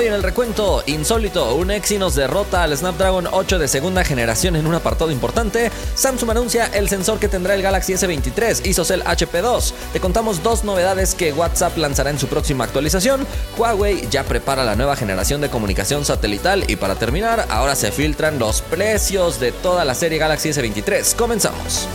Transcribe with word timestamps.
Hoy 0.00 0.06
en 0.06 0.14
el 0.14 0.22
recuento 0.22 0.82
insólito, 0.86 1.54
un 1.56 1.70
Exynos 1.70 2.14
derrota 2.14 2.62
al 2.62 2.74
Snapdragon 2.74 3.28
8 3.30 3.58
de 3.58 3.68
segunda 3.68 4.02
generación 4.02 4.56
en 4.56 4.66
un 4.66 4.74
apartado 4.74 5.10
importante. 5.10 5.70
Samsung 5.94 6.30
anuncia 6.30 6.68
el 6.68 6.88
sensor 6.88 7.18
que 7.18 7.28
tendrá 7.28 7.54
el 7.54 7.60
Galaxy 7.60 7.92
S23 7.92 8.64
ISOCELL 8.66 9.04
HP2. 9.04 9.74
Te 9.92 10.00
contamos 10.00 10.42
dos 10.42 10.64
novedades 10.64 11.14
que 11.14 11.34
WhatsApp 11.34 11.76
lanzará 11.76 12.08
en 12.08 12.18
su 12.18 12.28
próxima 12.28 12.64
actualización. 12.64 13.26
Huawei 13.58 14.08
ya 14.08 14.24
prepara 14.24 14.64
la 14.64 14.74
nueva 14.74 14.96
generación 14.96 15.42
de 15.42 15.50
comunicación 15.50 16.06
satelital 16.06 16.64
y 16.66 16.76
para 16.76 16.94
terminar, 16.94 17.44
ahora 17.50 17.74
se 17.74 17.92
filtran 17.92 18.38
los 18.38 18.62
precios 18.62 19.38
de 19.38 19.52
toda 19.52 19.84
la 19.84 19.94
serie 19.94 20.16
Galaxy 20.16 20.48
S23. 20.48 21.14
Comenzamos. 21.14 21.86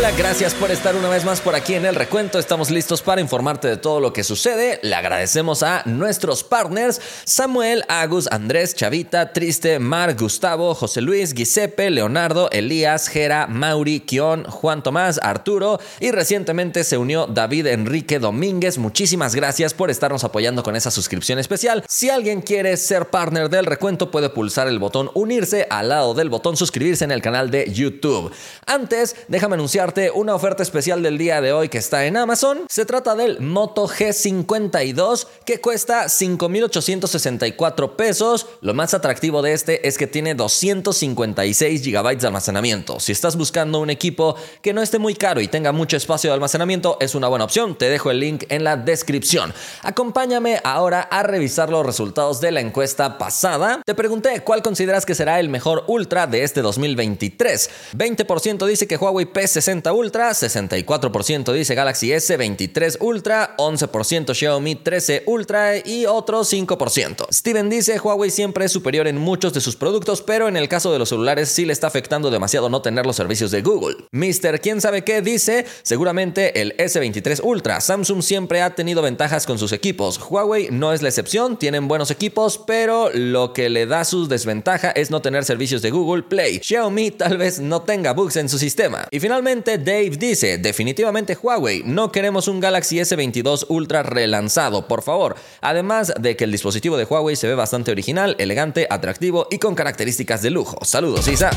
Hola, 0.00 0.12
gracias 0.12 0.54
por 0.54 0.70
estar 0.70 0.96
una 0.96 1.10
vez 1.10 1.26
más 1.26 1.42
por 1.42 1.54
aquí 1.54 1.74
en 1.74 1.84
el 1.84 1.94
recuento. 1.94 2.38
Estamos 2.38 2.70
listos 2.70 3.02
para 3.02 3.20
informarte 3.20 3.68
de 3.68 3.76
todo 3.76 4.00
lo 4.00 4.14
que 4.14 4.24
sucede. 4.24 4.80
Le 4.82 4.94
agradecemos 4.94 5.62
a 5.62 5.82
nuestros 5.84 6.42
partners 6.42 7.02
Samuel, 7.24 7.84
Agus, 7.86 8.26
Andrés, 8.32 8.74
Chavita, 8.74 9.34
Triste, 9.34 9.78
Mar, 9.78 10.16
Gustavo, 10.18 10.74
José 10.74 11.02
Luis, 11.02 11.34
Giuseppe, 11.34 11.90
Leonardo, 11.90 12.48
Elías, 12.50 13.08
Jera, 13.08 13.46
Mauri, 13.46 14.00
Kion, 14.00 14.44
Juan 14.44 14.82
Tomás, 14.82 15.20
Arturo 15.22 15.78
y 16.00 16.12
recientemente 16.12 16.82
se 16.82 16.96
unió 16.96 17.26
David 17.26 17.66
Enrique 17.66 18.18
Domínguez. 18.18 18.78
Muchísimas 18.78 19.34
gracias 19.34 19.74
por 19.74 19.90
estarnos 19.90 20.24
apoyando 20.24 20.62
con 20.62 20.76
esa 20.76 20.90
suscripción 20.90 21.38
especial. 21.38 21.84
Si 21.86 22.08
alguien 22.08 22.40
quiere 22.40 22.78
ser 22.78 23.10
partner 23.10 23.50
del 23.50 23.66
recuento 23.66 24.10
puede 24.10 24.30
pulsar 24.30 24.66
el 24.66 24.78
botón 24.78 25.10
unirse 25.12 25.66
al 25.68 25.90
lado 25.90 26.14
del 26.14 26.30
botón 26.30 26.56
suscribirse 26.56 27.04
en 27.04 27.10
el 27.10 27.20
canal 27.20 27.50
de 27.50 27.70
YouTube. 27.70 28.32
Antes, 28.64 29.14
déjame 29.28 29.56
anunciar 29.56 29.89
una 30.14 30.36
oferta 30.36 30.62
especial 30.62 31.02
del 31.02 31.18
día 31.18 31.40
de 31.40 31.52
hoy 31.52 31.68
que 31.68 31.78
está 31.78 32.06
en 32.06 32.16
Amazon. 32.16 32.60
Se 32.68 32.84
trata 32.84 33.16
del 33.16 33.40
Moto 33.40 33.88
G52 33.88 35.26
que 35.44 35.60
cuesta 35.60 36.04
5.864 36.04 37.96
pesos. 37.96 38.46
Lo 38.60 38.72
más 38.72 38.94
atractivo 38.94 39.42
de 39.42 39.52
este 39.52 39.88
es 39.88 39.98
que 39.98 40.06
tiene 40.06 40.34
256 40.34 41.84
GB 41.84 42.18
de 42.18 42.26
almacenamiento. 42.26 43.00
Si 43.00 43.10
estás 43.10 43.36
buscando 43.36 43.80
un 43.80 43.90
equipo 43.90 44.36
que 44.62 44.72
no 44.72 44.80
esté 44.80 45.00
muy 45.00 45.14
caro 45.14 45.40
y 45.40 45.48
tenga 45.48 45.72
mucho 45.72 45.96
espacio 45.96 46.30
de 46.30 46.34
almacenamiento, 46.34 46.96
es 47.00 47.16
una 47.16 47.26
buena 47.26 47.44
opción. 47.44 47.76
Te 47.76 47.90
dejo 47.90 48.12
el 48.12 48.20
link 48.20 48.44
en 48.48 48.62
la 48.62 48.76
descripción. 48.76 49.52
Acompáñame 49.82 50.60
ahora 50.62 51.00
a 51.00 51.24
revisar 51.24 51.68
los 51.68 51.84
resultados 51.84 52.40
de 52.40 52.52
la 52.52 52.60
encuesta 52.60 53.18
pasada. 53.18 53.82
Te 53.84 53.94
pregunté 53.94 54.42
cuál 54.42 54.62
consideras 54.62 55.04
que 55.04 55.16
será 55.16 55.40
el 55.40 55.48
mejor 55.48 55.84
Ultra 55.88 56.28
de 56.28 56.44
este 56.44 56.62
2023. 56.62 57.70
20% 57.96 58.66
dice 58.66 58.86
que 58.86 58.96
Huawei 58.96 59.26
P60 59.26 59.79
Ultra, 59.88 60.30
64% 60.30 61.52
dice 61.52 61.74
Galaxy 61.74 62.10
S23 62.10 62.98
Ultra, 63.00 63.54
11% 63.56 64.34
Xiaomi 64.34 64.76
13 64.76 65.24
Ultra 65.26 65.78
y 65.78 66.06
otro 66.06 66.42
5%. 66.42 67.26
Steven 67.32 67.70
dice 67.70 67.98
Huawei 67.98 68.30
siempre 68.30 68.66
es 68.66 68.72
superior 68.72 69.08
en 69.08 69.16
muchos 69.16 69.52
de 69.54 69.60
sus 69.60 69.76
productos, 69.76 70.22
pero 70.22 70.48
en 70.48 70.56
el 70.56 70.68
caso 70.68 70.92
de 70.92 70.98
los 70.98 71.08
celulares 71.08 71.48
sí 71.48 71.64
le 71.64 71.72
está 71.72 71.86
afectando 71.86 72.30
demasiado 72.30 72.68
no 72.68 72.82
tener 72.82 73.06
los 73.06 73.16
servicios 73.16 73.50
de 73.50 73.62
Google. 73.62 73.96
Mr. 74.12 74.60
quién 74.60 74.80
sabe 74.80 75.02
qué 75.02 75.22
dice, 75.22 75.66
seguramente 75.82 76.60
el 76.60 76.76
S23 76.76 77.40
Ultra. 77.42 77.80
Samsung 77.80 78.22
siempre 78.22 78.62
ha 78.62 78.74
tenido 78.74 79.02
ventajas 79.02 79.46
con 79.46 79.58
sus 79.58 79.72
equipos. 79.72 80.20
Huawei 80.28 80.68
no 80.70 80.92
es 80.92 81.02
la 81.02 81.08
excepción, 81.08 81.58
tienen 81.58 81.88
buenos 81.88 82.10
equipos, 82.10 82.58
pero 82.66 83.10
lo 83.14 83.52
que 83.52 83.70
le 83.70 83.86
da 83.86 84.04
su 84.04 84.28
desventaja 84.28 84.90
es 84.90 85.10
no 85.10 85.22
tener 85.22 85.44
servicios 85.44 85.82
de 85.82 85.90
Google 85.90 86.24
Play. 86.24 86.60
Xiaomi 86.62 87.10
tal 87.10 87.38
vez 87.38 87.60
no 87.60 87.82
tenga 87.82 88.12
bugs 88.12 88.36
en 88.36 88.48
su 88.48 88.58
sistema. 88.58 89.06
Y 89.10 89.20
finalmente 89.20 89.69
Dave 89.78 90.10
dice, 90.10 90.58
definitivamente 90.58 91.36
Huawei, 91.40 91.82
no 91.84 92.12
queremos 92.12 92.48
un 92.48 92.60
Galaxy 92.60 92.98
S22 92.98 93.66
Ultra 93.68 94.02
relanzado, 94.02 94.86
por 94.88 95.02
favor. 95.02 95.36
Además 95.60 96.12
de 96.18 96.36
que 96.36 96.44
el 96.44 96.52
dispositivo 96.52 96.96
de 96.96 97.04
Huawei 97.04 97.36
se 97.36 97.48
ve 97.48 97.54
bastante 97.54 97.90
original, 97.90 98.36
elegante, 98.38 98.86
atractivo 98.90 99.46
y 99.50 99.58
con 99.58 99.74
características 99.74 100.42
de 100.42 100.50
lujo. 100.50 100.78
Saludos, 100.84 101.28
Isa. 101.28 101.50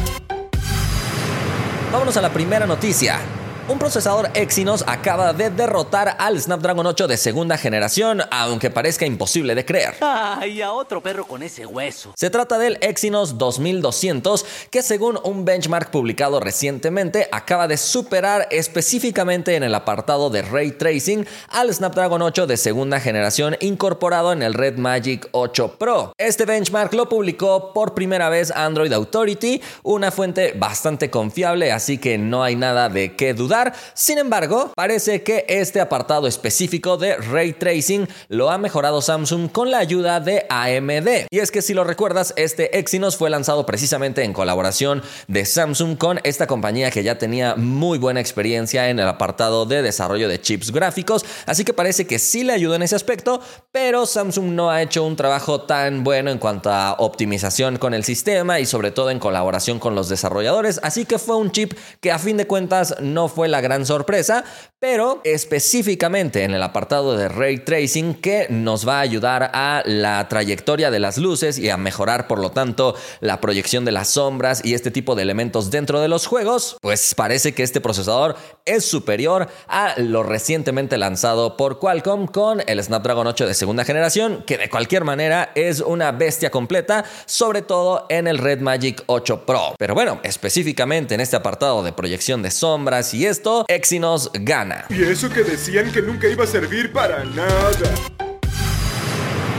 Vámonos 1.91 2.17
a 2.17 2.21
la 2.21 2.33
primera 2.33 2.65
noticia. 2.65 3.19
Un 3.65 3.79
procesador 3.79 4.29
Exynos 4.33 4.83
acaba 4.87 5.31
de 5.31 5.49
derrotar 5.49 6.17
al 6.19 6.37
Snapdragon 6.37 6.85
8 6.85 7.07
de 7.07 7.15
segunda 7.15 7.57
generación, 7.57 8.21
aunque 8.29 8.69
parezca 8.69 9.05
imposible 9.05 9.55
de 9.55 9.63
creer. 9.63 9.95
¡Ay, 10.01 10.61
a 10.61 10.73
otro 10.73 10.99
perro 10.99 11.25
con 11.25 11.41
ese 11.43 11.65
hueso! 11.65 12.11
Se 12.17 12.29
trata 12.29 12.57
del 12.57 12.77
Exynos 12.81 13.37
2200, 13.37 14.45
que 14.69 14.81
según 14.81 15.17
un 15.23 15.45
benchmark 15.45 15.91
publicado 15.91 16.41
recientemente, 16.41 17.29
acaba 17.31 17.69
de 17.69 17.77
superar 17.77 18.49
específicamente 18.51 19.55
en 19.55 19.63
el 19.63 19.73
apartado 19.75 20.29
de 20.29 20.41
Ray 20.41 20.73
Tracing 20.73 21.25
al 21.47 21.73
Snapdragon 21.73 22.21
8 22.21 22.45
de 22.47 22.57
segunda 22.57 22.99
generación 22.99 23.55
incorporado 23.61 24.33
en 24.33 24.41
el 24.41 24.55
Red 24.55 24.75
Magic 24.75 25.29
8 25.31 25.75
Pro. 25.79 26.11
Este 26.17 26.43
benchmark 26.43 26.93
lo 26.93 27.07
publicó 27.07 27.71
por 27.71 27.93
primera 27.93 28.27
vez 28.27 28.51
Android 28.51 28.91
Authority, 28.91 29.61
una 29.83 30.11
fuente 30.11 30.51
bastante 30.51 31.09
confiable, 31.09 31.71
así 31.71 31.97
que 31.97 32.17
no 32.17 32.43
hay 32.43 32.57
nada 32.57 32.89
de 32.89 33.15
qué 33.15 33.33
dudar 33.33 33.52
sin 33.93 34.17
embargo, 34.17 34.71
parece 34.75 35.23
que 35.23 35.45
este 35.47 35.79
apartado 35.79 36.27
específico 36.27 36.97
de 36.97 37.15
ray 37.17 37.53
tracing 37.53 38.07
lo 38.29 38.49
ha 38.49 38.57
mejorado 38.57 39.01
Samsung 39.01 39.51
con 39.51 39.71
la 39.71 39.77
ayuda 39.77 40.19
de 40.19 40.45
AMD. 40.49 41.27
Y 41.29 41.39
es 41.39 41.51
que 41.51 41.61
si 41.61 41.73
lo 41.73 41.83
recuerdas, 41.83 42.33
este 42.35 42.79
Exynos 42.79 43.17
fue 43.17 43.29
lanzado 43.29 43.65
precisamente 43.65 44.23
en 44.23 44.33
colaboración 44.33 45.03
de 45.27 45.45
Samsung 45.45 45.97
con 45.97 46.19
esta 46.23 46.47
compañía 46.47 46.91
que 46.91 47.03
ya 47.03 47.17
tenía 47.17 47.55
muy 47.55 47.97
buena 47.97 48.19
experiencia 48.19 48.89
en 48.89 48.99
el 48.99 49.07
apartado 49.07 49.65
de 49.65 49.81
desarrollo 49.81 50.27
de 50.27 50.41
chips 50.41 50.71
gráficos, 50.71 51.25
así 51.45 51.63
que 51.63 51.73
parece 51.73 52.07
que 52.07 52.19
sí 52.19 52.43
le 52.43 52.53
ayudó 52.53 52.75
en 52.75 52.83
ese 52.83 52.95
aspecto, 52.95 53.41
pero 53.71 54.05
Samsung 54.05 54.51
no 54.51 54.71
ha 54.71 54.81
hecho 54.81 55.03
un 55.03 55.15
trabajo 55.15 55.61
tan 55.61 56.03
bueno 56.03 56.31
en 56.31 56.37
cuanto 56.37 56.71
a 56.71 56.93
optimización 56.99 57.77
con 57.77 57.93
el 57.93 58.03
sistema 58.03 58.59
y 58.59 58.65
sobre 58.65 58.91
todo 58.91 59.09
en 59.09 59.19
colaboración 59.19 59.79
con 59.79 59.95
los 59.95 60.09
desarrolladores, 60.09 60.79
así 60.83 61.05
que 61.05 61.19
fue 61.19 61.37
un 61.37 61.51
chip 61.51 61.73
que 62.01 62.11
a 62.11 62.19
fin 62.19 62.37
de 62.37 62.47
cuentas 62.47 62.95
no 62.99 63.27
fue 63.27 63.42
la 63.47 63.61
gran 63.61 63.85
sorpresa, 63.85 64.43
pero 64.83 65.21
específicamente 65.23 66.43
en 66.43 66.53
el 66.53 66.61
apartado 66.61 67.15
de 67.15 67.29
ray 67.29 67.59
tracing 67.59 68.15
que 68.15 68.47
nos 68.49 68.85
va 68.85 68.97
a 68.97 68.99
ayudar 68.99 69.49
a 69.53 69.81
la 69.85 70.27
trayectoria 70.27 70.91
de 70.91 70.99
las 70.99 71.17
luces 71.17 71.57
y 71.57 71.69
a 71.69 71.77
mejorar 71.77 72.27
por 72.27 72.39
lo 72.39 72.51
tanto 72.51 72.93
la 73.21 73.39
proyección 73.39 73.85
de 73.85 73.93
las 73.93 74.09
sombras 74.09 74.59
y 74.65 74.73
este 74.73 74.91
tipo 74.91 75.15
de 75.15 75.21
elementos 75.21 75.71
dentro 75.71 76.01
de 76.01 76.09
los 76.09 76.27
juegos, 76.27 76.75
pues 76.81 77.15
parece 77.15 77.53
que 77.53 77.63
este 77.63 77.79
procesador 77.79 78.35
es 78.65 78.83
superior 78.83 79.47
a 79.69 79.93
lo 80.01 80.21
recientemente 80.21 80.97
lanzado 80.97 81.55
por 81.55 81.79
Qualcomm 81.79 82.27
con 82.27 82.61
el 82.67 82.83
Snapdragon 82.83 83.27
8 83.27 83.47
de 83.47 83.53
segunda 83.53 83.85
generación, 83.85 84.43
que 84.45 84.57
de 84.57 84.69
cualquier 84.69 85.05
manera 85.05 85.53
es 85.55 85.79
una 85.79 86.11
bestia 86.11 86.51
completa, 86.51 87.05
sobre 87.25 87.61
todo 87.61 88.05
en 88.09 88.27
el 88.27 88.37
Red 88.37 88.59
Magic 88.59 89.01
8 89.05 89.45
Pro. 89.45 89.75
Pero 89.79 89.93
bueno, 89.93 90.19
específicamente 90.23 91.15
en 91.15 91.21
este 91.21 91.37
apartado 91.37 91.83
de 91.83 91.93
proyección 91.93 92.41
de 92.41 92.51
sombras 92.51 93.13
y 93.13 93.25
esto, 93.25 93.63
Exynos 93.69 94.29
gana. 94.33 94.72
Y 94.89 95.03
eso 95.03 95.29
que 95.29 95.43
decían 95.43 95.91
que 95.91 96.01
nunca 96.01 96.27
iba 96.27 96.43
a 96.43 96.47
servir 96.47 96.91
para 96.91 97.23
nada. 97.23 97.93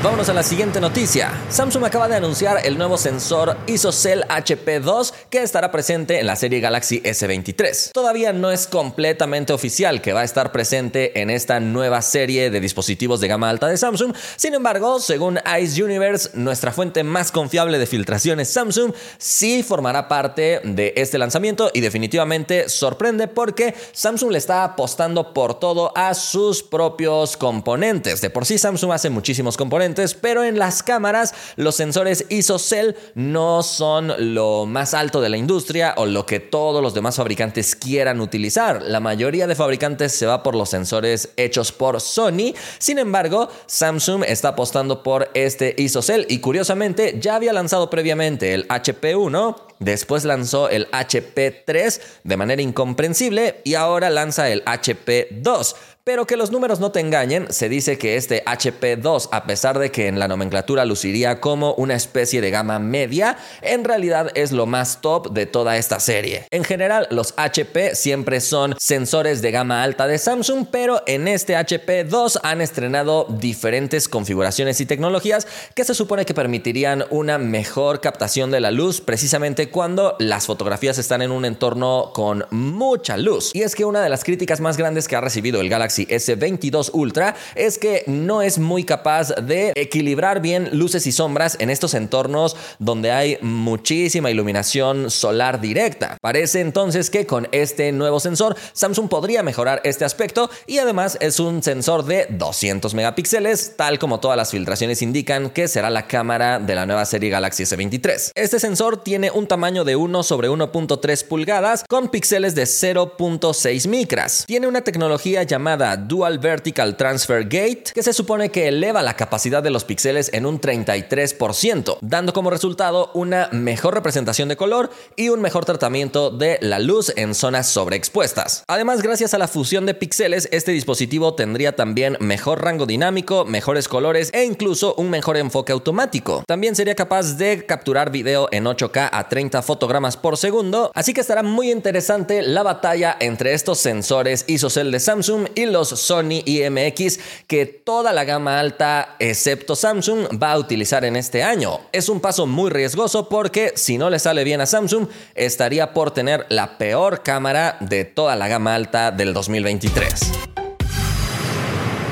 Vámonos 0.05 0.29
a 0.29 0.35
la 0.35 0.43
siguiente 0.43 0.83
noticia. 0.83 1.33
Samsung 1.49 1.87
acaba 1.87 2.09
de 2.09 2.17
anunciar 2.17 2.59
el 2.67 2.77
nuevo 2.77 2.99
sensor 2.99 3.57
ISOCELL 3.67 4.25
HP2 4.25 5.15
que 5.31 5.43
estará 5.43 5.71
presente 5.71 6.21
en 6.21 6.27
la 6.27 6.37
serie 6.37 6.61
Galaxy 6.61 7.01
S23. 7.01 7.93
Todavía 7.93 8.33
no 8.33 8.51
es 8.51 8.67
completamente 8.67 9.53
oficial 9.53 10.01
que 10.01 10.13
va 10.13 10.21
a 10.21 10.25
estar 10.25 10.53
presente 10.53 11.21
en 11.21 11.31
esta 11.31 11.61
nueva 11.61 12.03
serie 12.03 12.51
de 12.51 12.61
dispositivos 12.61 13.21
de 13.21 13.29
gama 13.29 13.51
alta 13.51 13.69
de 13.69 13.77
Samsung. 13.77 14.15
Sin 14.37 14.55
embargo, 14.55 15.01
según 15.01 15.39
Ice 15.61 15.83
Universe, 15.83 16.31
nuestra 16.35 16.73
fuente 16.73 17.05
más 17.05 17.33
confiable 17.33 17.79
de 17.79 17.87
filtraciones 17.87 18.49
Samsung, 18.51 18.93
sí 19.19 19.63
formará 19.63 20.09
parte 20.09 20.61
de 20.65 20.95
este 20.97 21.19
lanzamiento 21.19 21.71
y 21.73 21.81
definitivamente 21.81 22.69
sorprende 22.69 23.29
porque 23.29 23.75
Samsung 23.93 24.33
le 24.33 24.39
está 24.39 24.65
apostando 24.65 25.35
por 25.35 25.59
todo 25.59 25.93
a 25.97 26.15
sus 26.15 26.63
propios 26.63 27.37
componentes. 27.37 28.21
De 28.21 28.31
por 28.31 28.47
sí 28.47 28.59
Samsung 28.59 28.93
hace 28.93 29.11
muchísimos 29.11 29.57
componentes 29.57 30.15
pero 30.15 30.45
en 30.45 30.59
las 30.59 30.83
cámaras 30.83 31.35
los 31.57 31.75
sensores 31.77 32.27
ISOCELL 32.29 32.97
no 33.15 33.63
son 33.63 34.35
lo 34.35 34.67
más 34.67 34.95
alto 34.95 35.21
la 35.29 35.37
industria 35.37 35.95
o 35.97 36.07
lo 36.07 36.27
que 36.27 36.41
todos 36.41 36.83
los 36.83 36.95
demás 36.95 37.17
fabricantes 37.17 37.75
quieran 37.75 38.21
utilizar. 38.21 38.83
La 38.83 39.01
mayoría 39.01 39.47
de 39.47 39.55
fabricantes 39.55 40.13
se 40.13 40.27
va 40.27 40.43
por 40.43 40.55
los 40.55 40.71
sensores 40.71 41.31
hechos 41.37 41.73
por 41.73 42.01
Sony. 42.01 42.55
Sin 42.79 42.99
embargo, 42.99 43.49
Samsung 43.67 44.25
está 44.27 44.49
apostando 44.49 45.03
por 45.03 45.31
este 45.35 45.75
ISOCELL 45.79 46.27
y 46.29 46.39
curiosamente 46.39 47.19
ya 47.21 47.37
había 47.37 47.53
lanzado 47.53 47.91
previamente 47.91 48.55
el 48.55 48.69
HP1 48.69 49.57
Después 49.85 50.25
lanzó 50.25 50.69
el 50.69 50.91
HP3 50.93 52.01
de 52.23 52.37
manera 52.37 52.63
incomprensible 52.63 53.61
y 53.65 53.75
ahora 53.75 54.09
lanza 54.09 54.49
el 54.49 54.65
HP2. 54.65 55.75
Pero 56.07 56.27
que 56.27 56.37
los 56.37 56.53
números 56.53 56.81
no 56.81 56.93
te 56.93 57.01
engañen, 57.01 57.51
se 57.51 57.71
dice 57.71 57.97
que 57.97 58.17
este 58.17 58.45
HP2, 58.45 59.31
a 59.33 59.47
pesar 59.47 59.79
de 59.79 59.91
que 59.91 60.07
en 60.07 60.19
la 60.19 60.29
nomenclatura 60.29 60.85
luciría 60.85 61.41
como 61.41 61.73
una 61.77 61.95
especie 61.95 62.43
de 62.43 62.51
gama 62.51 62.79
media, 62.79 63.39
en 63.63 63.85
realidad 63.85 64.31
es 64.35 64.53
lo 64.53 64.67
más 64.67 65.01
top 65.01 65.33
de 65.33 65.47
toda 65.47 65.79
esta 65.79 66.01
serie. 66.01 66.47
En 66.51 66.63
general, 66.63 67.09
los 67.11 67.33
HP 67.39 67.95
siempre 67.95 68.43
son 68.43 68.75
sensores 68.79 69.41
de 69.41 69.51
gama 69.51 69.83
alta 69.83 70.07
de 70.07 70.19
Samsung, 70.19 70.67
pero 70.71 71.03
en 71.07 71.27
este 71.27 71.57
HP2 71.57 72.39
han 72.43 72.61
estrenado 72.61 73.27
diferentes 73.31 74.07
configuraciones 74.07 74.83
y 74.83 74.87
tecnologías 74.87 75.47
que 75.75 75.85
se 75.85 75.95
supone 75.95 76.27
que 76.27 76.35
permitirían 76.35 77.07
una 77.09 77.39
mejor 77.39 78.03
captación 78.03 78.51
de 78.51 78.61
la 78.61 78.73
luz 78.73 79.01
precisamente 79.01 79.71
cuando 79.71 80.17
las 80.19 80.45
fotografías 80.45 80.99
están 80.99 81.23
en 81.23 81.31
un 81.31 81.47
entorno 81.47 82.11
con 82.13 82.45
mucha 82.51 83.17
luz. 83.17 83.53
Y 83.55 83.63
es 83.63 83.75
que 83.75 83.87
una 83.87 84.03
de 84.03 84.11
las 84.11 84.23
críticas 84.23 84.61
más 84.61 84.77
grandes 84.77 85.09
que 85.09 85.17
ha 85.17 85.23
recibido 85.23 85.63
el 85.63 85.71
Galaxy 85.71 85.94
S22 86.03 86.91
Ultra 86.93 87.35
es 87.55 87.79
que 87.79 88.05
no 88.07 88.43
es 88.43 88.59
muy 88.59 88.85
capaz 88.85 89.29
de 89.35 89.73
equilibrar 89.75 90.41
bien 90.41 90.69
luces 90.73 91.07
y 91.07 91.13
sombras 91.13 91.57
en 91.61 91.71
estos 91.71 91.95
entornos 91.95 92.57
donde 92.79 93.13
hay 93.13 93.39
muchísima 93.41 94.31
iluminación 94.31 95.11
solar 95.11 95.61
directa. 95.61 96.17
Parece 96.21 96.61
entonces 96.61 97.11
que 97.11 97.27
con 97.27 97.49
este 97.53 97.93
nuevo 97.93 98.21
sensor 98.21 98.57
Samsung 98.73 99.09
podría 99.09 99.43
mejorar 99.43 99.81
este 99.85 100.05
aspecto 100.05 100.51
y 100.67 100.79
además 100.79 101.17
es 101.21 101.41
un 101.41 101.63
sensor 101.63 102.05
de 102.05 102.27
200 102.31 102.95
megapíxeles, 102.95 103.77
tal 103.77 103.99
como 103.99 104.21
todas 104.21 104.37
las 104.37 104.51
filtraciones 104.51 105.03
indican 105.03 105.51
que 105.51 105.69
será 105.69 105.91
la 105.91 106.07
cámara 106.07 106.59
de 106.59 106.75
la 106.75 106.87
nueva 106.87 107.05
serie 107.05 107.31
Galaxy 107.31 107.65
S23. 107.65 108.33
Este 108.35 108.59
sensor 108.59 109.03
tiene 109.03 109.31
un 109.31 109.47
tamaño 109.47 109.85
de 109.85 109.97
1 109.97 110.23
sobre 110.23 110.49
1.3 110.49 111.27
pulgadas 111.27 111.85
con 111.89 112.09
píxeles 112.09 112.55
de 112.55 112.65
0.6 112.65 113.89
micras. 113.89 114.45
Tiene 114.47 114.67
una 114.67 114.83
tecnología 114.83 115.43
llamada 115.43 115.84
Dual 115.85 116.39
Vertical 116.39 116.97
Transfer 116.97 117.45
Gate 117.45 117.93
que 117.95 118.03
se 118.03 118.13
supone 118.13 118.51
que 118.51 118.69
eleva 118.69 119.03
la 119.03 119.17
capacidad 119.17 119.63
de 119.63 119.71
los 119.71 119.85
píxeles 119.85 120.31
en 120.33 120.47
un 120.47 120.61
33%, 120.61 121.99
dando 122.01 122.33
como 122.33 122.51
resultado 122.51 123.11
una 123.15 123.49
mejor 123.53 123.95
representación 123.95 124.49
de 124.49 124.57
color 124.57 124.91
y 125.17 125.29
un 125.29 125.41
mejor 125.41 125.65
tratamiento 125.65 126.31
de 126.31 126.59
la 126.63 126.79
luz 126.79 127.13
en 127.17 127.35
zonas 127.35 127.69
sobreexpuestas. 127.69 128.65
Además, 128.67 129.03
gracias 129.03 129.35
a 129.35 129.39
la 129.39 129.49
fusión 129.49 129.85
de 129.87 129.95
píxeles, 129.95 130.49
este 130.51 130.73
dispositivo 130.73 131.35
tendría 131.35 131.77
también 131.77 132.17
mejor 132.21 132.65
rango 132.65 132.87
dinámico, 132.87 133.45
mejores 133.45 133.87
colores 133.87 134.31
e 134.33 134.45
incluso 134.45 134.95
un 134.97 135.11
mejor 135.11 135.37
enfoque 135.37 135.73
automático. 135.73 136.45
También 136.47 136.75
sería 136.75 136.95
capaz 136.95 137.37
de 137.37 137.67
capturar 137.67 138.11
video 138.11 138.49
en 138.51 138.65
8K 138.65 139.11
a 139.13 139.29
30 139.29 139.63
fotogramas 139.63 140.17
por 140.17 140.39
segundo, 140.39 140.91
así 140.95 141.13
que 141.13 141.21
estará 141.21 141.43
muy 141.43 141.71
interesante 141.71 142.43
la 142.43 142.63
batalla 142.63 143.17
entre 143.21 143.53
estos 143.53 143.79
sensores 143.79 144.45
ISOCELL 144.47 144.91
de 144.91 145.01
Samsung 145.01 145.49
y 145.55 145.67
los 145.75 145.89
Sony 145.89 146.41
IMX 146.47 147.19
que 147.47 147.67
toda 147.67 148.13
la 148.13 148.25
gama 148.25 148.59
alta, 148.59 149.17
excepto 149.19 149.77
Samsung, 149.77 150.41
va 150.43 150.53
a 150.53 150.59
utilizar 150.59 151.05
en 151.05 151.17
este 151.17 151.43
año. 151.43 151.81
Es 151.93 152.09
un 152.09 152.21
paso 152.21 152.47
muy 152.47 152.71
riesgoso 152.71 153.29
porque 153.29 153.73
si 153.75 153.99
no 153.99 154.09
le 154.09 154.19
sale 154.19 154.45
bien 154.45 154.63
a 154.63 154.67
Samsung, 154.67 155.09
estaría 155.35 155.93
por 155.93 156.13
tener 156.13 156.47
la 156.49 156.79
peor 156.79 157.23
cámara 157.23 157.77
de 157.81 158.05
toda 158.05 158.37
la 158.37 158.49
gama 158.49 158.75
alta 158.75 159.11
del 159.11 159.35
2023. 159.35 160.15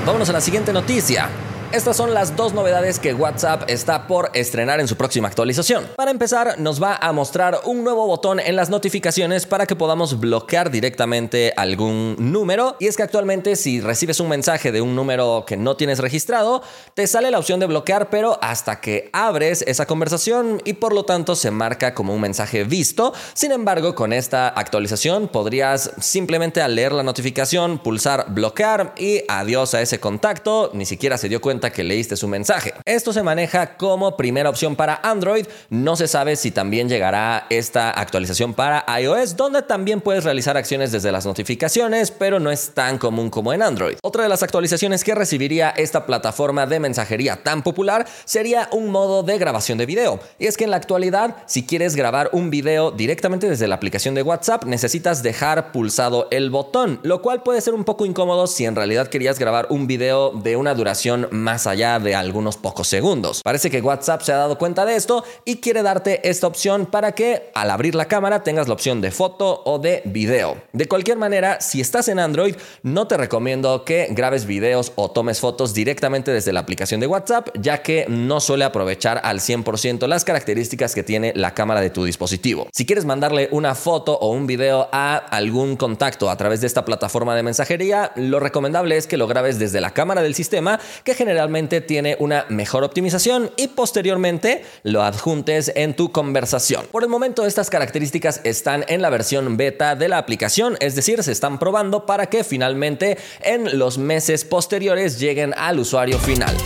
Vámonos 0.04 0.28
a 0.28 0.32
la 0.32 0.40
siguiente 0.40 0.72
noticia. 0.72 1.30
Estas 1.72 1.96
son 1.96 2.12
las 2.12 2.36
dos 2.36 2.52
novedades 2.52 2.98
que 2.98 3.14
WhatsApp 3.14 3.62
está 3.66 4.06
por 4.06 4.30
estrenar 4.34 4.78
en 4.78 4.86
su 4.86 4.96
próxima 4.96 5.28
actualización. 5.28 5.86
Para 5.96 6.10
empezar, 6.10 6.58
nos 6.58 6.82
va 6.82 6.96
a 6.96 7.12
mostrar 7.12 7.60
un 7.64 7.82
nuevo 7.82 8.06
botón 8.06 8.40
en 8.40 8.56
las 8.56 8.68
notificaciones 8.68 9.46
para 9.46 9.64
que 9.64 9.74
podamos 9.74 10.20
bloquear 10.20 10.70
directamente 10.70 11.54
algún 11.56 12.16
número. 12.18 12.76
Y 12.78 12.88
es 12.88 12.98
que 12.98 13.02
actualmente 13.02 13.56
si 13.56 13.80
recibes 13.80 14.20
un 14.20 14.28
mensaje 14.28 14.70
de 14.70 14.82
un 14.82 14.94
número 14.94 15.44
que 15.46 15.56
no 15.56 15.74
tienes 15.74 15.98
registrado, 15.98 16.62
te 16.92 17.06
sale 17.06 17.30
la 17.30 17.38
opción 17.38 17.58
de 17.58 17.64
bloquear, 17.64 18.10
pero 18.10 18.38
hasta 18.42 18.82
que 18.82 19.08
abres 19.14 19.64
esa 19.66 19.86
conversación 19.86 20.60
y 20.66 20.74
por 20.74 20.92
lo 20.92 21.06
tanto 21.06 21.34
se 21.36 21.50
marca 21.50 21.94
como 21.94 22.14
un 22.14 22.20
mensaje 22.20 22.64
visto. 22.64 23.14
Sin 23.32 23.50
embargo, 23.50 23.94
con 23.94 24.12
esta 24.12 24.48
actualización 24.48 25.26
podrías 25.26 25.92
simplemente 26.00 26.60
al 26.60 26.74
leer 26.74 26.92
la 26.92 27.02
notificación 27.02 27.78
pulsar 27.78 28.26
bloquear 28.28 28.92
y 28.98 29.22
adiós 29.26 29.72
a 29.72 29.80
ese 29.80 30.00
contacto. 30.00 30.70
Ni 30.74 30.84
siquiera 30.84 31.16
se 31.16 31.30
dio 31.30 31.40
cuenta 31.40 31.61
que 31.70 31.84
leíste 31.84 32.16
su 32.16 32.28
mensaje. 32.28 32.74
Esto 32.84 33.12
se 33.12 33.22
maneja 33.22 33.76
como 33.76 34.16
primera 34.16 34.50
opción 34.50 34.76
para 34.76 35.00
Android. 35.02 35.46
No 35.70 35.96
se 35.96 36.08
sabe 36.08 36.36
si 36.36 36.50
también 36.50 36.88
llegará 36.88 37.46
esta 37.50 37.90
actualización 37.90 38.54
para 38.54 38.84
iOS, 39.00 39.36
donde 39.36 39.62
también 39.62 40.00
puedes 40.00 40.24
realizar 40.24 40.56
acciones 40.56 40.92
desde 40.92 41.12
las 41.12 41.26
notificaciones, 41.26 42.10
pero 42.10 42.40
no 42.40 42.50
es 42.50 42.72
tan 42.74 42.98
común 42.98 43.30
como 43.30 43.52
en 43.52 43.62
Android. 43.62 43.96
Otra 44.02 44.22
de 44.22 44.28
las 44.28 44.42
actualizaciones 44.42 45.04
que 45.04 45.14
recibiría 45.14 45.70
esta 45.70 46.06
plataforma 46.06 46.66
de 46.66 46.80
mensajería 46.80 47.42
tan 47.42 47.62
popular 47.62 48.06
sería 48.24 48.68
un 48.72 48.90
modo 48.90 49.22
de 49.22 49.38
grabación 49.38 49.78
de 49.78 49.86
video. 49.86 50.20
Y 50.38 50.46
es 50.46 50.56
que 50.56 50.64
en 50.64 50.70
la 50.70 50.76
actualidad, 50.76 51.36
si 51.46 51.64
quieres 51.64 51.96
grabar 51.96 52.30
un 52.32 52.50
video 52.50 52.90
directamente 52.90 53.48
desde 53.48 53.68
la 53.68 53.74
aplicación 53.74 54.14
de 54.14 54.22
WhatsApp, 54.22 54.64
necesitas 54.64 55.22
dejar 55.22 55.72
pulsado 55.72 56.28
el 56.30 56.50
botón, 56.50 57.00
lo 57.02 57.22
cual 57.22 57.42
puede 57.42 57.60
ser 57.60 57.74
un 57.74 57.84
poco 57.84 58.06
incómodo 58.06 58.46
si 58.46 58.64
en 58.64 58.76
realidad 58.76 59.08
querías 59.08 59.38
grabar 59.38 59.66
un 59.70 59.86
video 59.86 60.30
de 60.30 60.56
una 60.56 60.74
duración 60.74 61.28
más 61.30 61.51
más 61.52 61.66
allá 61.66 61.98
de 61.98 62.14
algunos 62.14 62.56
pocos 62.56 62.88
segundos. 62.88 63.42
Parece 63.44 63.70
que 63.70 63.82
WhatsApp 63.82 64.22
se 64.22 64.32
ha 64.32 64.38
dado 64.38 64.56
cuenta 64.56 64.86
de 64.86 64.96
esto 64.96 65.22
y 65.44 65.56
quiere 65.56 65.82
darte 65.82 66.26
esta 66.26 66.46
opción 66.46 66.86
para 66.86 67.12
que 67.12 67.50
al 67.54 67.70
abrir 67.70 67.94
la 67.94 68.06
cámara 68.06 68.42
tengas 68.42 68.68
la 68.68 68.72
opción 68.72 69.02
de 69.02 69.10
foto 69.10 69.60
o 69.66 69.78
de 69.78 70.00
video. 70.06 70.62
De 70.72 70.88
cualquier 70.88 71.18
manera, 71.18 71.60
si 71.60 71.82
estás 71.82 72.08
en 72.08 72.20
Android, 72.20 72.56
no 72.82 73.06
te 73.06 73.18
recomiendo 73.18 73.84
que 73.84 74.08
grabes 74.12 74.46
videos 74.46 74.92
o 74.94 75.10
tomes 75.10 75.40
fotos 75.40 75.74
directamente 75.74 76.30
desde 76.30 76.54
la 76.54 76.60
aplicación 76.60 77.00
de 77.00 77.06
WhatsApp, 77.06 77.50
ya 77.60 77.82
que 77.82 78.06
no 78.08 78.40
suele 78.40 78.64
aprovechar 78.64 79.20
al 79.22 79.40
100% 79.40 80.06
las 80.06 80.24
características 80.24 80.94
que 80.94 81.02
tiene 81.02 81.34
la 81.36 81.52
cámara 81.52 81.82
de 81.82 81.90
tu 81.90 82.06
dispositivo. 82.06 82.66
Si 82.72 82.86
quieres 82.86 83.04
mandarle 83.04 83.50
una 83.52 83.74
foto 83.74 84.18
o 84.18 84.30
un 84.30 84.46
video 84.46 84.88
a 84.90 85.16
algún 85.16 85.76
contacto 85.76 86.30
a 86.30 86.36
través 86.38 86.62
de 86.62 86.66
esta 86.66 86.86
plataforma 86.86 87.36
de 87.36 87.42
mensajería, 87.42 88.12
lo 88.16 88.40
recomendable 88.40 88.96
es 88.96 89.06
que 89.06 89.18
lo 89.18 89.26
grabes 89.26 89.58
desde 89.58 89.82
la 89.82 89.90
cámara 89.90 90.22
del 90.22 90.34
sistema, 90.34 90.80
que 91.04 91.14
genera 91.14 91.41
tiene 91.80 92.16
una 92.18 92.46
mejor 92.48 92.84
optimización 92.84 93.50
y 93.56 93.68
posteriormente 93.68 94.64
lo 94.82 95.02
adjuntes 95.02 95.72
en 95.74 95.94
tu 95.94 96.12
conversación. 96.12 96.86
Por 96.90 97.02
el 97.02 97.08
momento 97.08 97.46
estas 97.46 97.70
características 97.70 98.40
están 98.44 98.84
en 98.88 99.02
la 99.02 99.10
versión 99.10 99.56
beta 99.56 99.96
de 99.96 100.08
la 100.08 100.18
aplicación, 100.18 100.76
es 100.80 100.94
decir, 100.94 101.22
se 101.22 101.32
están 101.32 101.58
probando 101.58 102.06
para 102.06 102.26
que 102.26 102.44
finalmente 102.44 103.18
en 103.42 103.78
los 103.78 103.98
meses 103.98 104.44
posteriores 104.44 105.18
lleguen 105.18 105.54
al 105.56 105.78
usuario 105.78 106.18
final. 106.18 106.56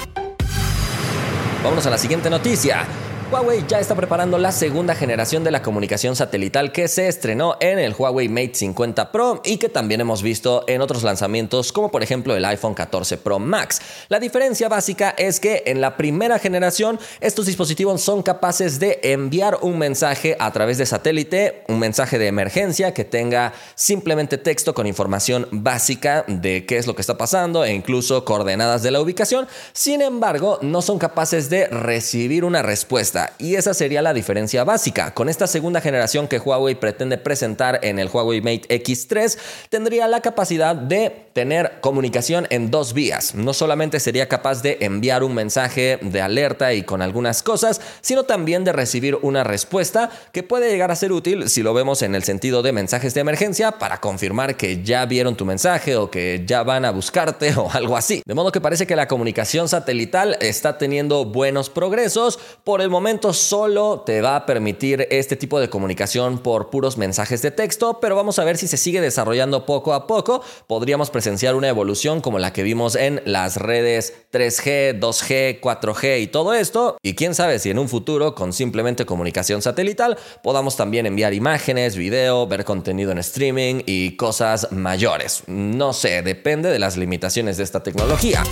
Vámonos 1.63 1.87
a 1.87 1.91
la 1.91 1.99
siguiente 1.99 2.31
noticia. 2.31 2.87
Huawei 3.29 3.65
ya 3.67 3.81
está 3.81 3.97
preparando 3.97 4.39
la 4.39 4.53
segunda 4.53 4.95
generación 4.95 5.43
de 5.43 5.51
la 5.51 5.61
comunicación 5.61 6.15
satelital 6.15 6.71
que 6.71 6.87
se 6.87 7.09
estrenó 7.09 7.57
en 7.59 7.81
el 7.81 7.93
Huawei 7.93 8.29
Mate 8.29 8.55
50 8.55 9.11
Pro 9.11 9.41
y 9.45 9.57
que 9.57 9.69
también 9.69 10.01
hemos 10.01 10.23
visto 10.23 10.63
en 10.69 10.81
otros 10.81 11.03
lanzamientos 11.03 11.73
como 11.73 11.91
por 11.91 12.05
ejemplo 12.05 12.37
el 12.37 12.45
iPhone 12.45 12.75
14 12.75 13.17
Pro 13.17 13.41
Max. 13.41 13.81
La 14.09 14.21
diferencia 14.21 14.69
básica 14.69 15.11
es 15.19 15.41
que 15.41 15.65
en 15.67 15.81
la 15.81 15.97
primera 15.97 16.39
generación 16.39 17.01
estos 17.21 17.47
dispositivos 17.47 18.01
son 18.01 18.23
capaces 18.23 18.79
de 18.79 19.01
enviar 19.03 19.59
un 19.61 19.77
mensaje 19.77 20.37
a 20.39 20.53
través 20.53 20.79
de 20.79 20.87
satélite, 20.87 21.65
un 21.67 21.81
mensaje 21.81 22.21
de 22.21 22.29
emergencia 22.29 22.95
que 22.95 23.05
tenga 23.05 23.53
simplemente 23.75 24.39
texto 24.39 24.73
con 24.73 24.87
información 24.87 25.49
básica 25.51 26.25
de 26.29 26.65
qué 26.65 26.79
es 26.79 26.87
lo 26.87 26.95
que 26.95 27.01
está 27.01 27.19
pasando 27.19 27.65
e 27.65 27.73
incluso 27.73 28.25
coordenadas 28.25 28.85
de 28.85 28.93
la 28.93 29.01
ubicación. 29.01 29.49
Sin 29.73 30.01
embargo, 30.01 30.61
no 30.63 30.81
son 30.81 31.01
capaces 31.01 31.51
de 31.51 31.67
recibir 31.67 32.45
una 32.45 32.63
respuesta 32.63 33.16
y 33.39 33.55
esa 33.55 33.75
sería 33.75 34.03
la 34.03 34.15
diferencia 34.15 34.65
básica. 34.65 35.15
Con 35.15 35.29
esta 35.29 35.47
segunda 35.47 35.81
generación 35.81 36.29
que 36.29 36.39
Huawei 36.39 36.75
pretende 36.75 37.19
presentar 37.19 37.81
en 37.83 37.99
el 37.99 38.09
Huawei 38.09 38.41
Mate 38.41 38.69
X3, 38.83 39.39
tendría 39.71 40.09
la 40.09 40.21
capacidad 40.21 40.75
de 40.77 41.27
tener 41.33 41.81
comunicación 41.81 42.47
en 42.51 42.71
dos 42.71 42.93
vías. 42.93 43.35
No 43.35 43.53
solamente 43.53 44.01
sería 44.01 44.29
capaz 44.29 44.63
de 44.63 44.79
enviar 44.81 45.23
un 45.23 45.35
mensaje 45.35 45.99
de 46.01 46.21
alerta 46.21 46.73
y 46.75 46.83
con 46.83 47.03
algunas 47.03 47.43
cosas, 47.43 47.81
sino 48.01 48.25
también 48.25 48.65
de 48.65 48.73
recibir 48.73 49.19
una 49.23 49.45
respuesta 49.45 50.11
que 50.33 50.43
puede 50.43 50.71
llegar 50.71 50.91
a 50.91 50.97
ser 50.97 51.13
útil 51.13 51.49
si 51.49 51.63
lo 51.63 51.75
vemos 51.75 52.03
en 52.03 52.15
el 52.15 52.25
sentido 52.25 52.63
de 52.63 52.73
mensajes 52.73 53.15
de 53.15 53.21
emergencia 53.21 53.73
para 53.73 54.01
confirmar 54.01 54.57
que 54.57 54.83
ya 54.83 55.05
vieron 55.07 55.37
tu 55.37 55.45
mensaje 55.45 55.97
o 55.97 56.11
que 56.11 56.45
ya 56.47 56.63
van 56.63 56.85
a 56.85 56.91
buscarte 56.91 57.55
o 57.57 57.71
algo 57.71 57.97
así. 57.97 58.23
De 58.27 58.35
modo 58.35 58.53
que 58.53 58.61
parece 58.61 58.87
que 58.87 58.97
la 58.97 59.09
comunicación 59.09 59.69
satelital 59.69 60.37
está 60.41 60.79
teniendo 60.79 61.25
buenos 61.25 61.71
progresos. 61.71 62.39
Por 62.65 62.81
el 62.81 62.91
momento 62.91 63.06
solo 63.33 64.03
te 64.05 64.21
va 64.21 64.35
a 64.35 64.47
permitir 64.47 65.07
este 65.13 65.37
tipo 65.37 65.61
de 65.61 65.71
comunicación 65.71 66.39
por 66.39 66.71
puros 66.71 66.99
mensajes 66.99 67.41
de 67.41 67.53
texto, 67.53 68.01
pero 68.01 68.17
vamos 68.17 68.41
a 68.41 68.45
ver 68.45 68.57
si 68.57 68.67
se 68.67 68.77
sigue 68.77 69.01
desarrollando 69.01 69.65
poco 69.65 69.95
a 69.95 70.09
poco. 70.09 70.43
Podríamos 70.67 71.11
presenciar 71.11 71.55
una 71.55 71.69
evolución 71.69 72.21
como 72.21 72.41
la 72.41 72.53
que 72.53 72.65
vimos 72.65 72.97
en 72.97 73.23
las 73.25 73.59
redes 73.59 74.13
3G, 74.33 74.99
2G, 74.99 75.61
4G 75.61 76.21
y 76.21 76.27
todo 76.27 76.53
esto. 76.53 76.97
Y 77.01 77.15
quién 77.15 77.37
sabe 77.37 77.61
si 77.61 77.71
en 77.71 77.79
un 77.79 77.89
futuro, 77.89 78.35
con 78.35 78.53
simplemente 78.53 79.07
comunicación 79.07 79.63
satelital, 79.63 80.19
podamos 80.43 80.77
también 80.77 81.07
enviar 81.07 81.33
imágenes, 81.33 81.95
video, 81.95 82.49
ver 82.49 82.65
contenido 82.65 83.13
en 83.13 83.19
streaming 83.19 83.83
y 83.87 84.17
cosas 84.17 84.73
mayores. 84.73 85.45
No 85.47 85.93
sé, 85.93 86.23
depende 86.23 86.71
de 86.71 86.81
las 86.81 86.97
limitaciones 86.97 87.57
de 87.57 87.63
esta 87.63 87.85
tecnología. 87.85 88.43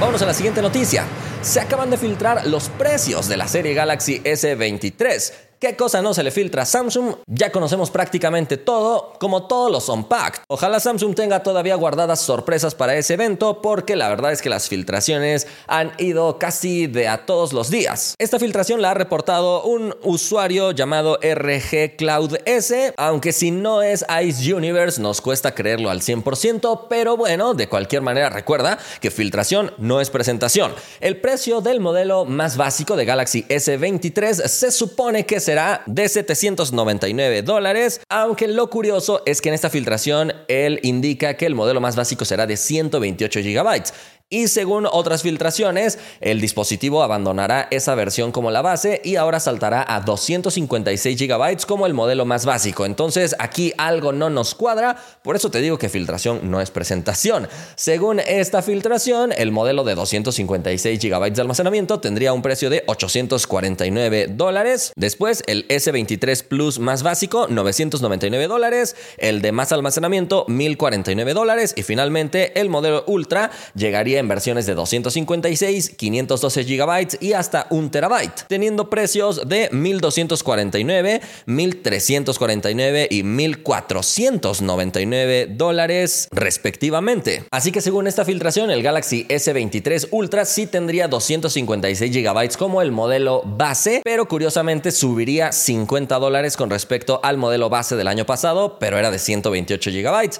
Vámonos 0.00 0.22
a 0.22 0.26
la 0.26 0.34
siguiente 0.34 0.60
noticia. 0.60 1.06
Se 1.42 1.58
acaban 1.58 1.90
de 1.90 1.96
filtrar 1.96 2.46
los 2.46 2.68
precios 2.68 3.26
de 3.28 3.38
la 3.38 3.48
serie 3.48 3.72
Galaxy 3.72 4.20
S23 4.20 5.49
¿Qué 5.60 5.76
cosa 5.76 6.00
no 6.00 6.14
se 6.14 6.22
le 6.22 6.30
filtra 6.30 6.62
a 6.62 6.64
Samsung? 6.64 7.16
Ya 7.26 7.52
conocemos 7.52 7.90
prácticamente 7.90 8.56
todo, 8.56 9.12
como 9.20 9.46
todos 9.46 9.70
los 9.70 9.90
Unpacked. 9.90 10.40
Ojalá 10.48 10.80
Samsung 10.80 11.14
tenga 11.14 11.42
todavía 11.42 11.74
guardadas 11.74 12.22
sorpresas 12.22 12.74
para 12.74 12.96
ese 12.96 13.12
evento, 13.12 13.60
porque 13.60 13.94
la 13.94 14.08
verdad 14.08 14.32
es 14.32 14.40
que 14.40 14.48
las 14.48 14.70
filtraciones 14.70 15.46
han 15.66 15.92
ido 15.98 16.38
casi 16.38 16.86
de 16.86 17.08
a 17.08 17.26
todos 17.26 17.52
los 17.52 17.68
días. 17.68 18.14
Esta 18.16 18.38
filtración 18.38 18.80
la 18.80 18.92
ha 18.92 18.94
reportado 18.94 19.62
un 19.64 19.94
usuario 20.02 20.70
llamado 20.70 21.18
RG 21.20 21.96
Cloud 21.98 22.38
S, 22.46 22.94
aunque 22.96 23.34
si 23.34 23.50
no 23.50 23.82
es 23.82 24.06
Ice 24.24 24.54
Universe 24.54 24.98
nos 24.98 25.20
cuesta 25.20 25.54
creerlo 25.54 25.90
al 25.90 26.00
100%, 26.00 26.86
pero 26.88 27.18
bueno, 27.18 27.52
de 27.52 27.68
cualquier 27.68 28.00
manera 28.00 28.30
recuerda 28.30 28.78
que 29.02 29.10
filtración 29.10 29.74
no 29.76 30.00
es 30.00 30.08
presentación. 30.08 30.72
El 31.00 31.20
precio 31.20 31.60
del 31.60 31.80
modelo 31.80 32.24
más 32.24 32.56
básico 32.56 32.96
de 32.96 33.04
Galaxy 33.04 33.42
S23 33.42 34.48
se 34.48 34.70
supone 34.70 35.26
que 35.26 35.38
se 35.38 35.49
será 35.50 35.82
de 35.86 36.08
799 36.08 37.42
dólares, 37.42 38.00
aunque 38.08 38.46
lo 38.46 38.70
curioso 38.70 39.22
es 39.26 39.40
que 39.40 39.48
en 39.48 39.56
esta 39.56 39.68
filtración 39.68 40.32
él 40.46 40.78
indica 40.84 41.34
que 41.34 41.44
el 41.44 41.56
modelo 41.56 41.80
más 41.80 41.96
básico 41.96 42.24
será 42.24 42.46
de 42.46 42.56
128 42.56 43.40
gigabytes. 43.40 43.92
Y 44.32 44.46
según 44.46 44.86
otras 44.86 45.22
filtraciones, 45.22 45.98
el 46.20 46.40
dispositivo 46.40 47.02
abandonará 47.02 47.66
esa 47.72 47.96
versión 47.96 48.30
como 48.30 48.52
la 48.52 48.62
base 48.62 49.00
y 49.02 49.16
ahora 49.16 49.40
saltará 49.40 49.84
a 49.88 50.02
256 50.02 51.18
GB 51.18 51.66
como 51.66 51.84
el 51.84 51.94
modelo 51.94 52.24
más 52.24 52.46
básico. 52.46 52.86
Entonces 52.86 53.34
aquí 53.40 53.72
algo 53.76 54.12
no 54.12 54.30
nos 54.30 54.54
cuadra, 54.54 54.96
por 55.24 55.34
eso 55.34 55.50
te 55.50 55.60
digo 55.60 55.78
que 55.78 55.88
filtración 55.88 56.48
no 56.48 56.60
es 56.60 56.70
presentación. 56.70 57.48
Según 57.74 58.20
esta 58.20 58.62
filtración, 58.62 59.32
el 59.36 59.50
modelo 59.50 59.82
de 59.82 59.96
256 59.96 61.00
GB 61.00 61.32
de 61.32 61.40
almacenamiento 61.40 61.98
tendría 61.98 62.32
un 62.32 62.42
precio 62.42 62.70
de 62.70 62.84
849 62.86 64.28
dólares. 64.30 64.92
Después 64.94 65.42
el 65.48 65.66
S23 65.66 66.44
Plus 66.44 66.78
más 66.78 67.02
básico, 67.02 67.48
999 67.48 68.46
dólares. 68.46 68.94
El 69.18 69.42
de 69.42 69.50
más 69.50 69.72
almacenamiento, 69.72 70.44
1049 70.46 71.34
dólares. 71.34 71.74
Y 71.76 71.82
finalmente 71.82 72.60
el 72.60 72.68
modelo 72.68 73.02
Ultra 73.08 73.50
llegaría 73.74 74.19
en 74.20 74.28
versiones 74.28 74.66
de 74.66 74.74
256, 74.74 75.94
512 75.96 76.64
GB 76.64 77.18
y 77.20 77.32
hasta 77.32 77.66
1 77.70 77.90
TB, 77.90 78.46
teniendo 78.46 78.88
precios 78.88 79.48
de 79.48 79.68
1249, 79.72 81.20
1349 81.46 83.08
y 83.10 83.22
1499 83.24 85.48
dólares 85.50 86.28
respectivamente. 86.30 87.44
Así 87.50 87.72
que 87.72 87.80
según 87.80 88.06
esta 88.06 88.24
filtración, 88.24 88.70
el 88.70 88.82
Galaxy 88.82 89.26
S23 89.28 90.08
Ultra 90.10 90.44
sí 90.44 90.66
tendría 90.66 91.08
256 91.08 92.12
GB 92.12 92.56
como 92.56 92.82
el 92.82 92.92
modelo 92.92 93.42
base, 93.44 94.02
pero 94.04 94.28
curiosamente 94.28 94.92
subiría 94.92 95.52
50 95.52 96.18
dólares 96.18 96.56
con 96.56 96.70
respecto 96.70 97.20
al 97.22 97.36
modelo 97.36 97.68
base 97.68 97.96
del 97.96 98.08
año 98.08 98.26
pasado, 98.26 98.78
pero 98.78 98.98
era 98.98 99.10
de 99.10 99.18
128 99.18 99.90
GB. 99.90 100.30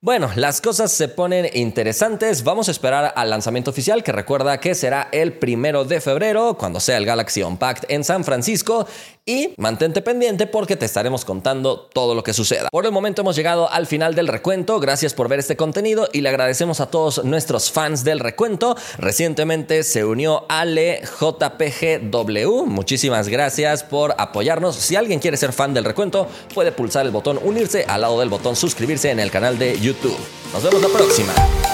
Bueno, 0.00 0.30
las 0.36 0.60
cosas 0.60 0.92
se 0.92 1.08
ponen 1.08 1.50
interesantes. 1.54 2.44
Vamos 2.44 2.68
a 2.68 2.70
esperar 2.70 3.12
al 3.16 3.30
lanzamiento 3.30 3.72
oficial, 3.72 4.04
que 4.04 4.12
recuerda 4.12 4.60
que 4.60 4.76
será 4.76 5.08
el 5.10 5.32
primero 5.32 5.84
de 5.84 6.00
febrero, 6.00 6.54
cuando 6.56 6.78
sea 6.78 6.98
el 6.98 7.04
Galaxy 7.04 7.42
Unpacked 7.42 7.86
en 7.88 8.04
San 8.04 8.22
Francisco. 8.22 8.86
Y 9.26 9.52
mantente 9.58 10.00
pendiente 10.00 10.46
porque 10.46 10.76
te 10.76 10.86
estaremos 10.86 11.26
contando 11.26 11.80
todo 11.92 12.14
lo 12.14 12.22
que 12.22 12.32
suceda. 12.32 12.68
Por 12.70 12.86
el 12.86 12.92
momento 12.92 13.20
hemos 13.20 13.36
llegado 13.36 13.70
al 13.70 13.86
final 13.86 14.14
del 14.14 14.26
recuento. 14.26 14.80
Gracias 14.80 15.12
por 15.12 15.28
ver 15.28 15.40
este 15.40 15.54
contenido 15.54 16.08
y 16.14 16.22
le 16.22 16.30
agradecemos 16.30 16.80
a 16.80 16.86
todos 16.86 17.22
nuestros 17.24 17.70
fans 17.70 18.04
del 18.04 18.20
recuento. 18.20 18.74
Recientemente 18.96 19.82
se 19.82 20.06
unió 20.06 20.46
Ale 20.48 21.02
JPGW. 21.20 22.64
Muchísimas 22.64 23.28
gracias 23.28 23.82
por 23.82 24.14
apoyarnos. 24.16 24.76
Si 24.76 24.96
alguien 24.96 25.20
quiere 25.20 25.36
ser 25.36 25.52
fan 25.52 25.74
del 25.74 25.84
recuento, 25.84 26.26
puede 26.54 26.72
pulsar 26.72 27.04
el 27.04 27.12
botón 27.12 27.38
unirse 27.42 27.84
al 27.86 28.00
lado 28.00 28.20
del 28.20 28.30
botón 28.30 28.56
suscribirse 28.56 29.10
en 29.10 29.20
el 29.20 29.30
canal 29.30 29.58
de 29.58 29.78
YouTube. 29.88 30.18
Nos 30.52 30.62
vemos 30.62 30.82
la 30.82 30.88
próxima. 30.88 31.67